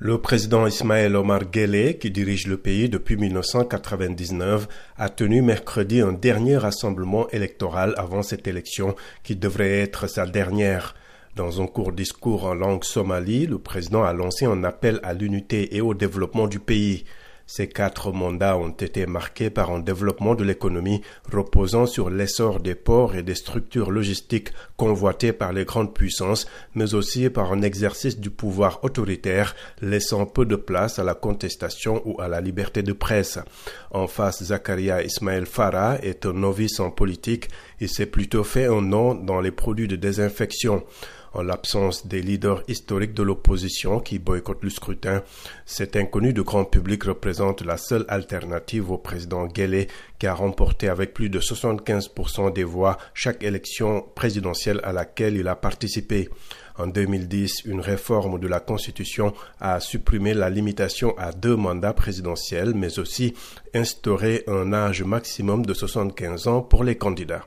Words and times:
Le 0.00 0.18
président 0.20 0.66
Ismaël 0.66 1.14
Omar 1.14 1.44
Guelleh, 1.52 1.98
qui 1.98 2.10
dirige 2.10 2.48
le 2.48 2.56
pays 2.56 2.88
depuis 2.88 3.16
1999, 3.16 4.66
a 4.98 5.08
tenu 5.08 5.40
mercredi 5.40 6.00
un 6.00 6.12
dernier 6.12 6.56
rassemblement 6.56 7.28
électoral 7.28 7.94
avant 7.96 8.24
cette 8.24 8.48
élection 8.48 8.96
qui 9.22 9.36
devrait 9.36 9.78
être 9.78 10.08
sa 10.08 10.26
dernière. 10.26 10.96
Dans 11.36 11.62
un 11.62 11.68
court 11.68 11.92
discours 11.92 12.44
en 12.44 12.54
langue 12.54 12.82
somalie, 12.82 13.46
le 13.46 13.60
président 13.60 14.02
a 14.02 14.12
lancé 14.12 14.46
un 14.46 14.64
appel 14.64 14.98
à 15.04 15.14
l'unité 15.14 15.76
et 15.76 15.80
au 15.80 15.94
développement 15.94 16.48
du 16.48 16.58
pays. 16.58 17.04
Ces 17.46 17.68
quatre 17.68 18.10
mandats 18.10 18.56
ont 18.56 18.70
été 18.70 19.04
marqués 19.06 19.50
par 19.50 19.70
un 19.70 19.78
développement 19.78 20.34
de 20.34 20.44
l'économie 20.44 21.02
reposant 21.30 21.84
sur 21.84 22.08
l'essor 22.08 22.60
des 22.60 22.74
ports 22.74 23.14
et 23.14 23.22
des 23.22 23.34
structures 23.34 23.90
logistiques 23.90 24.48
convoitées 24.76 25.34
par 25.34 25.52
les 25.52 25.66
grandes 25.66 25.92
puissances, 25.92 26.46
mais 26.74 26.94
aussi 26.94 27.28
par 27.28 27.52
un 27.52 27.60
exercice 27.60 28.18
du 28.18 28.30
pouvoir 28.30 28.82
autoritaire 28.82 29.54
laissant 29.82 30.24
peu 30.24 30.46
de 30.46 30.56
place 30.56 30.98
à 30.98 31.04
la 31.04 31.14
contestation 31.14 32.00
ou 32.06 32.20
à 32.20 32.28
la 32.28 32.40
liberté 32.40 32.82
de 32.82 32.92
presse. 32.92 33.38
En 33.90 34.06
face, 34.06 34.42
Zakaria 34.44 35.02
Ismaël 35.02 35.46
Farah 35.46 35.98
est 36.02 36.24
un 36.24 36.32
novice 36.32 36.80
en 36.80 36.90
politique 36.90 37.48
et 37.84 37.88
s'est 37.88 38.06
plutôt 38.06 38.44
fait 38.44 38.64
un 38.64 38.80
nom 38.80 39.14
dans 39.14 39.40
les 39.40 39.50
produits 39.50 39.88
de 39.88 39.96
désinfection 39.96 40.84
en 41.34 41.42
l'absence 41.42 42.06
des 42.06 42.22
leaders 42.22 42.62
historiques 42.68 43.12
de 43.12 43.22
l'opposition 43.22 44.00
qui 44.00 44.18
boycottent 44.18 44.62
le 44.62 44.70
scrutin. 44.70 45.22
Cet 45.66 45.96
inconnu 45.96 46.32
de 46.32 46.42
grand 46.42 46.64
public 46.64 47.04
représente 47.04 47.62
la 47.62 47.76
seule 47.76 48.04
alternative 48.08 48.90
au 48.90 48.98
président 48.98 49.46
Guélé 49.46 49.88
qui 50.18 50.26
a 50.26 50.34
remporté 50.34 50.88
avec 50.88 51.12
plus 51.12 51.28
de 51.28 51.40
75% 51.40 52.52
des 52.52 52.64
voix 52.64 52.96
chaque 53.12 53.42
élection 53.42 54.02
présidentielle 54.14 54.80
à 54.84 54.92
laquelle 54.92 55.36
il 55.36 55.48
a 55.48 55.56
participé. 55.56 56.28
En 56.76 56.88
2010, 56.88 57.66
une 57.66 57.80
réforme 57.80 58.40
de 58.40 58.48
la 58.48 58.58
Constitution 58.58 59.32
a 59.60 59.78
supprimé 59.78 60.34
la 60.34 60.50
limitation 60.50 61.16
à 61.18 61.32
deux 61.32 61.54
mandats 61.54 61.92
présidentiels, 61.92 62.74
mais 62.74 62.98
aussi 62.98 63.34
instauré 63.74 64.42
un 64.48 64.72
âge 64.72 65.04
maximum 65.04 65.64
de 65.64 65.74
75 65.74 66.48
ans 66.48 66.62
pour 66.62 66.82
les 66.82 66.96
candidats. 66.96 67.46